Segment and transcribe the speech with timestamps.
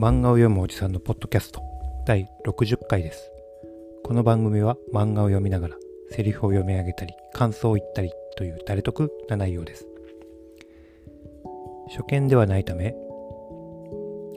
[0.00, 1.60] 漫画を読むおじさんのポッドキャスト
[2.06, 3.30] 第60回です。
[4.02, 5.76] この番組は漫画を読みながら
[6.10, 9.86] セリフを読み上げたり感想を言ったりという誰得な内容です。
[11.90, 12.94] 初見ではないため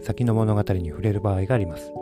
[0.00, 1.92] 先の物語に触れる場合があります。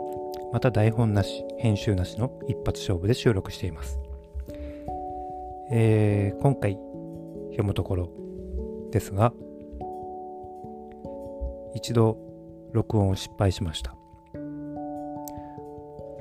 [0.53, 3.97] また台本なし編集なしの一発勝負で収録しています。
[5.71, 6.77] えー、今回
[7.53, 8.11] 読むところ
[8.91, 9.33] ですが
[11.73, 12.26] 一度
[12.77, 13.95] 録音を失敗しました。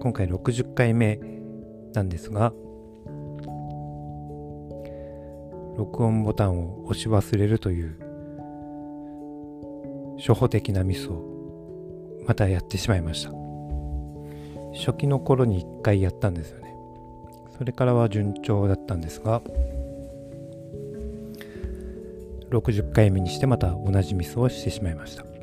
[0.01, 1.20] 今回60回目
[1.92, 2.55] なんですが
[5.77, 7.98] 録音ボタンを押し忘れるという
[10.16, 11.23] 初歩的なミスを
[12.27, 13.32] またやってしまいました。
[14.74, 16.74] 初期の頃に1回やったんですよね。
[17.59, 19.43] それからは順調だったんですが
[22.51, 25.35] 60回目にしてまた同じミスをしてしまいました。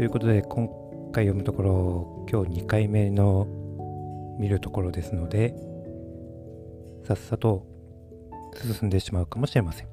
[0.00, 0.66] ということで今
[1.12, 3.46] 回読むところ今日2回目の
[4.38, 5.54] 見るところですので
[7.06, 7.66] さっさと
[8.78, 9.88] 進んでしまうかもしれません。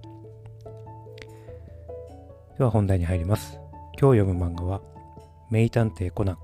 [2.57, 3.59] では本題に入ります。
[3.99, 4.81] 今日読む漫画は
[5.51, 6.37] 名探偵コナン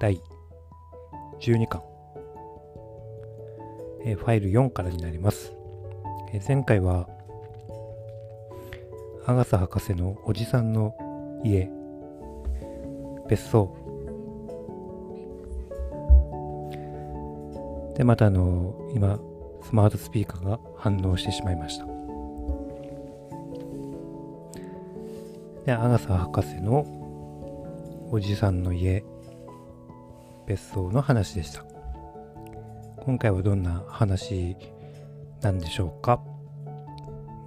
[0.00, 0.20] 第
[1.40, 1.82] 12巻。
[4.04, 5.52] えファイル4からになります。
[6.32, 7.08] え前回は
[9.26, 10.94] アガサ博士のおじさんの
[11.42, 11.68] 家
[13.28, 13.74] 別荘。
[17.96, 19.18] でまたあの今
[19.62, 21.86] スマートスピーカーが反応してしまいました。
[25.64, 26.84] でアガサ博士の
[28.10, 29.02] おじさんの家
[30.46, 31.64] 別荘の話でした。
[32.98, 34.56] 今回はどんな話
[35.40, 36.20] なんでしょうか。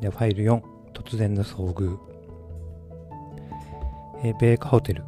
[0.01, 0.61] でファイル4
[0.93, 1.97] 突然の遭遇。
[4.23, 5.03] えー、米花ホテル。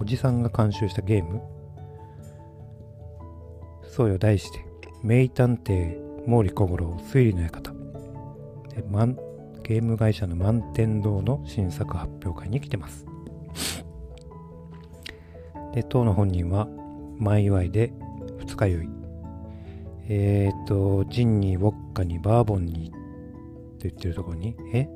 [0.00, 1.42] おじさんが監修したゲーム。
[3.82, 4.64] そうよ題して。
[5.02, 7.72] 名探偵毛利小五郎推理の館。
[8.74, 8.82] で
[9.62, 13.06] ゲーム会社の満天堂の新作発表会に来てます。
[15.74, 16.68] で当の本人は
[17.18, 17.92] 前祝いで
[18.38, 18.88] 二日酔い。
[20.08, 24.88] えっ、ー、とジンにウォッカにバーボンにって言ってるところにえ？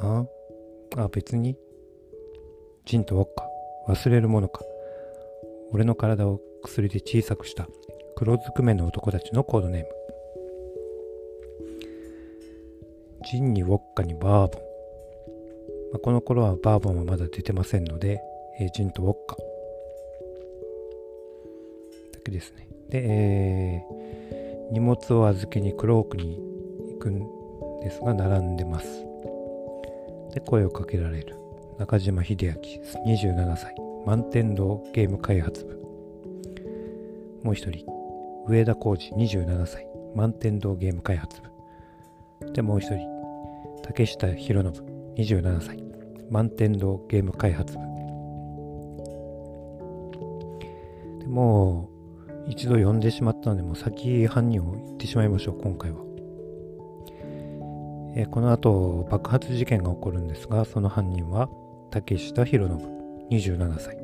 [0.00, 0.24] あ？
[0.96, 1.56] あ別に。
[2.90, 3.46] ジンとウォッカ
[3.86, 4.62] 忘れるものか。
[5.70, 7.68] 俺の体を薬で小さくした。
[8.16, 9.88] 黒ずくめの男たちのコードネーム。
[13.30, 14.62] ジンにウォッカにバーボン、
[15.92, 18.20] まあ、この頃はバーボンはまだ出てませんので、
[18.58, 19.36] えー、ジンとウォッカ。
[22.14, 22.66] だけですね。
[22.88, 26.40] で、えー、荷物を預けにクロークに
[26.88, 27.20] 行くん
[27.82, 29.04] ですが並んでます。
[30.34, 31.36] で声をかけられる。
[31.80, 32.36] 中島秀
[33.06, 33.74] 明27歳。
[34.04, 35.80] 満天堂ゲーム開発部。
[37.42, 37.86] もう一人。
[38.46, 39.86] 上田浩二27歳。
[40.14, 41.40] 満天堂ゲーム開発
[42.38, 42.52] 部。
[42.52, 42.98] でもう一人。
[43.82, 44.72] 竹下博信
[45.16, 45.82] 27歳。
[46.30, 47.78] 満天堂ゲーム開発部。
[51.20, 51.88] でも
[52.46, 56.00] う一度呼んでしまったのでもう先犯人を言ってしまいましょう今回は。
[58.16, 61.48] えこの後爆発事件が起こるんですがその犯人は
[61.90, 62.78] 竹下博信
[63.30, 63.96] 27歳。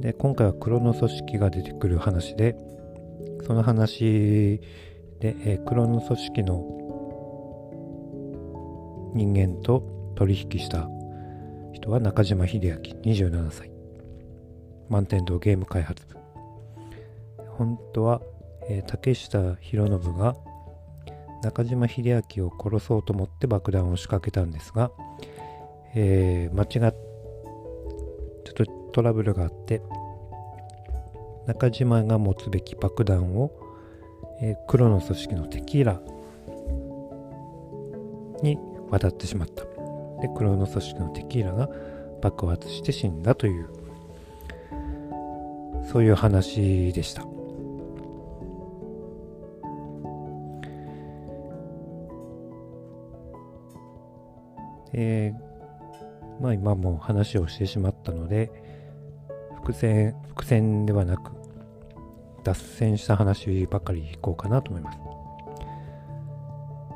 [0.00, 2.54] で今回は黒の組織が出てくる話で
[3.46, 4.60] その話
[5.20, 6.62] で、えー、黒の組織の
[9.14, 10.88] 人間と取引した
[11.72, 13.70] 人は中島秀明27歳。
[14.88, 16.06] 満天堂ゲーム開発。
[16.06, 16.14] 部
[17.56, 18.20] 本当は、
[18.68, 20.36] えー、竹下博信が
[21.42, 24.90] 中島秀明を殺そうと思って爆弾を仕掛けたんですが、
[25.94, 26.94] えー、間違っ
[28.44, 29.82] ちょっとトラブルがあって
[31.46, 33.50] 中島が持つべき爆弾を、
[34.40, 36.00] えー、黒の組織のテキーラ
[38.42, 38.58] に
[38.90, 39.64] 渡ってしまった。
[40.22, 41.68] で黒の組織のテキーラが
[42.22, 43.68] 爆発して死んだという
[45.92, 47.35] そういう話でした。
[54.92, 58.50] えー、まあ今も話をしてしまったので、
[59.56, 61.32] 伏線、伏線ではなく、
[62.44, 64.98] 脱線した話ばかりいこうかなと思います。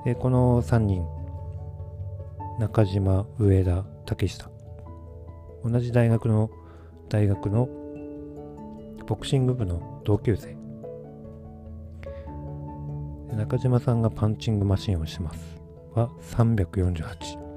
[0.05, 1.05] で、この3人、
[2.59, 4.51] 中島、上田、竹下、
[5.65, 6.51] 同じ大学の、
[7.09, 7.69] 大学の
[9.07, 10.61] ボクシング部の同級生。
[13.37, 15.41] 中島さんがパンチングマシンをします
[15.95, 17.50] は348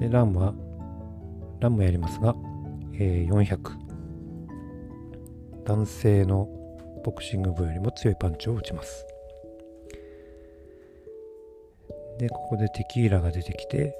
[0.00, 0.54] でランは
[1.60, 2.34] ランもやりますが、
[2.94, 3.58] えー、400
[5.66, 6.48] 男性の
[7.04, 9.06] ボクシング部よりも強いパンチを打ちます。
[12.18, 13.94] でここでテキーラが出てきて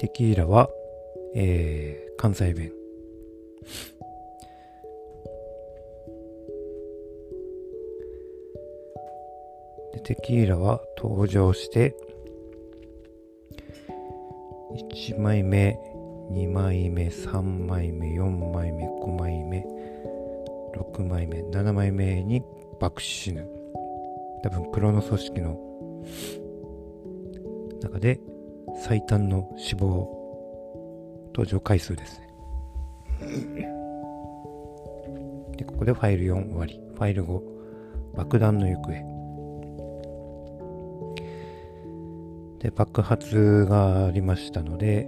[0.00, 0.68] テキーラは、
[1.36, 2.72] えー、関西弁。
[9.96, 11.96] でテキーラは登場して
[14.92, 15.78] 1枚目
[16.30, 19.64] 2枚目3枚目4枚目5枚目
[20.76, 22.42] 6枚目7枚目に
[22.78, 23.48] 爆死ぬ。
[24.42, 25.58] 多分黒の組織の
[27.82, 28.20] 中で
[28.82, 30.06] 最短の死亡
[31.28, 32.26] 登場回数ですね。
[35.56, 36.78] でここでファイル4終わり。
[36.94, 37.40] ファイル5
[38.14, 39.15] 爆弾の行方。
[42.66, 45.06] で爆発がありましたので、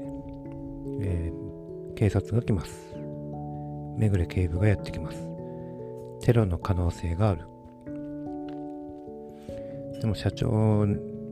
[1.01, 2.95] えー、警察が来ます。
[3.97, 5.19] めぐれ警部がやってきます。
[6.21, 7.41] テロの可能性がある。
[10.01, 10.87] でも社長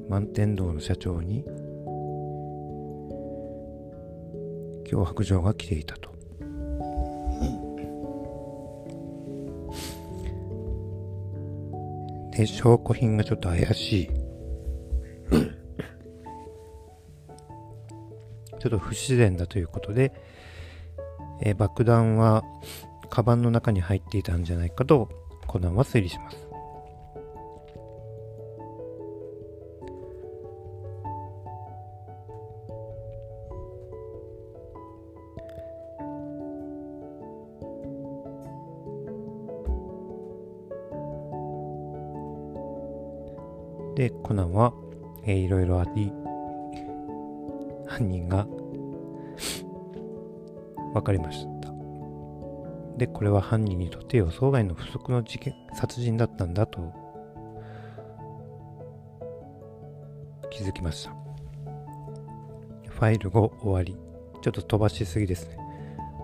[0.08, 1.44] 満天堂の社長に
[4.90, 6.10] 脅迫状が来ていたと。
[12.36, 14.25] で証拠品がちょっと怪しい。
[18.58, 20.12] ちょっと不自然だということで、
[21.40, 22.42] えー、爆弾は
[23.10, 25.08] カバンの中に入っていたんじゃないかと
[25.46, 26.46] コナンは推理します。
[43.96, 44.74] で、コナンは、
[45.24, 46.12] えー、いろいろあり、
[47.96, 48.46] 犯人が
[50.92, 51.72] 分かりました。
[52.98, 56.92] で、これは犯人にとって予想外の不足の事件、殺人だったんだと
[60.50, 61.10] 気づきました。
[62.90, 63.96] ファイル5終わり。
[64.42, 65.56] ちょっと飛ばしすぎですね。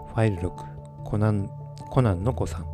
[0.09, 1.51] ファイル6、コナン、
[1.91, 2.67] コナンの子さん。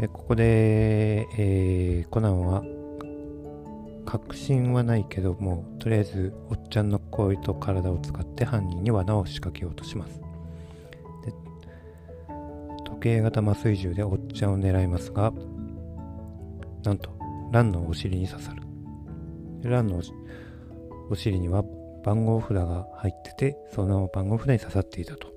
[0.00, 2.62] えここで、えー、コナンは
[4.04, 10.20] 確信はないけどもとりあえずおっちゃんの声と体を使って犯人に罠を仕掛けようとします。
[12.84, 15.32] 時計型麻酔銃でおっちゃんを狙いますが
[16.84, 17.10] なんと
[17.52, 18.62] ランのお尻に刺さる。
[19.68, 20.00] ランの
[21.10, 21.64] お尻には
[22.04, 25.32] 番号札が入っててその番号札に刺さっていたと。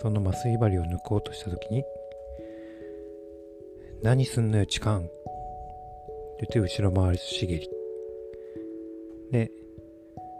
[0.00, 1.82] その麻酔針を抜こうとした時に
[4.02, 5.02] 何すんのよ、痴漢。
[6.38, 7.68] って言って、後ろ回し蹴り。
[9.32, 9.50] で、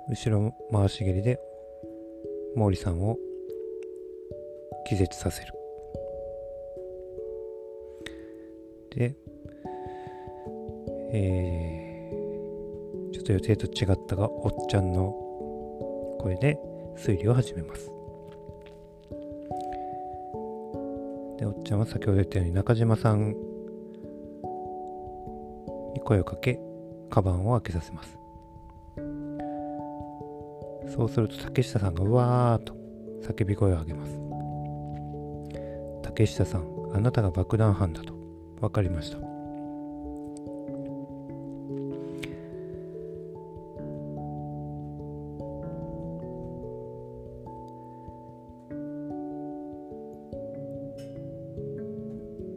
[0.08, 1.40] 後ろ回し蹴りで、
[2.56, 3.18] 毛利さんを
[4.86, 5.52] 気絶させる。
[8.94, 9.16] で、
[11.10, 15.10] えー、ちょっと予定と違ったが、おっちゃんの
[16.20, 16.56] 声で
[16.96, 17.86] 推理を始めます。
[21.38, 23.34] で、おっちゃんは先ほど言ったように中島さん
[26.08, 26.58] 声をかけ、
[27.10, 28.18] カバンを開けさせます。
[30.96, 32.74] そうすると竹下さんがうわーと
[33.20, 34.18] 叫び声を上げます。
[36.02, 38.14] 竹下さん、あなたが爆弾犯だと
[38.58, 39.18] 分かりました。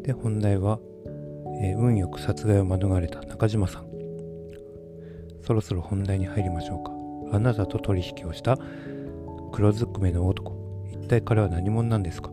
[0.04, 0.80] で、本題は、
[2.22, 3.88] 殺害を免れた中島さん。
[5.44, 6.92] そろそろ本題に入りましょうか。
[7.36, 8.58] あなたと取引をした
[9.52, 10.86] 黒ずくめの男。
[10.92, 12.30] 一体彼は何者なんですか？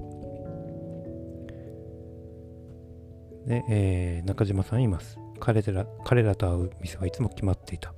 [3.47, 5.19] で、えー、中島さんいます。
[5.41, 7.95] 彼ら彼らと会う店はいつも決まっていた。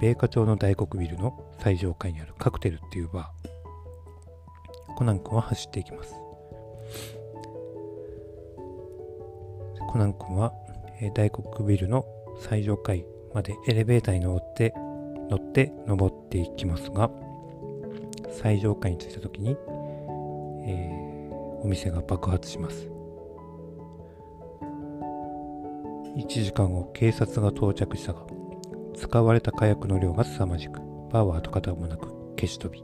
[0.00, 4.94] 米花町の大黒ビルの最上階にあるカクテルっていうバー。
[4.96, 6.14] コナン君は走っていきます。
[9.88, 10.52] コナン君は、
[11.14, 12.04] 大黒ビルの
[12.40, 14.72] 最上階までエレベーターに乗って
[15.30, 17.10] 乗って登っていきますが
[18.30, 19.56] 最上階に着いた時に、
[20.66, 22.88] えー、お店が爆発します。
[26.16, 28.26] 1時間後警察が到着したが
[28.96, 30.80] 使われた火薬の量が凄まじく
[31.12, 32.82] バーは跡形もなく消し飛び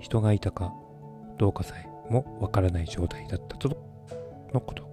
[0.00, 0.72] 人がいたか
[1.38, 3.68] どうかさえもわからない状態だったと
[4.54, 4.91] のこと。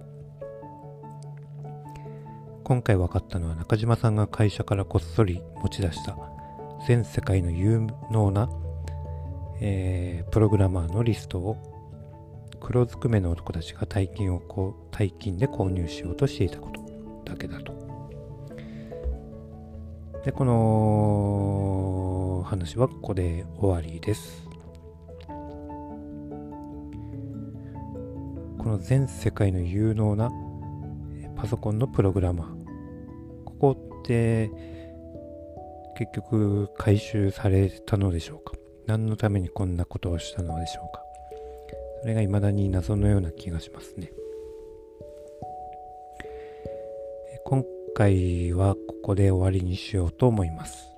[2.70, 6.16] 今回分かったのは中島さんが会社からこっそり持ち出した
[6.86, 8.48] 全世界の有能な、
[9.60, 11.56] えー、プログラマーのリストを
[12.60, 16.80] 黒ずくめの男たちが大金をこう大金で購入しようとしていたこと
[17.24, 17.74] だけだと。
[20.24, 24.48] で、この話はここで終わりです。
[25.26, 25.34] こ
[28.64, 30.30] の全世界の有能な
[31.34, 32.59] パソコンのプログラマー。
[33.60, 34.50] こって
[35.98, 38.54] 結局回収されたのでしょうか
[38.86, 41.02] 何のためにこんなことをしたのでしょうか
[42.00, 44.10] それが未だに謎のような気がしますね。
[47.44, 47.64] 今
[47.94, 50.88] 回はここで終わりにしようと思います。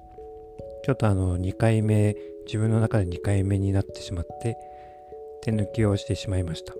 [0.85, 2.17] ちょっとあの2回目、
[2.47, 4.57] 自分の中で2回目になってしまって、
[5.43, 6.75] 手抜きをしてしまいました。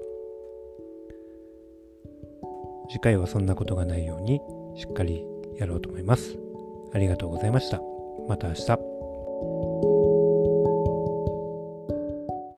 [2.89, 4.41] 次回はそんなことがないように
[4.77, 5.25] しっかり
[5.59, 6.39] やろうと思います。
[6.93, 7.81] ありがとうございました。
[8.29, 10.02] また明日。